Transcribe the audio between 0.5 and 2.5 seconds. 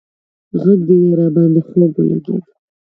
غږ دې راباندې خوږ ولگېد